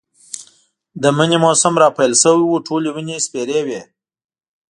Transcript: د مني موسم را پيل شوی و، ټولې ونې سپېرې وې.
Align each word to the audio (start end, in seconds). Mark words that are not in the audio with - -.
د 1.01 1.03
مني 1.17 1.37
موسم 1.45 1.73
را 1.81 1.89
پيل 1.97 2.13
شوی 2.21 2.43
و، 2.45 2.63
ټولې 2.67 2.89
ونې 2.93 3.17
سپېرې 3.25 3.59
وې. 3.67 3.81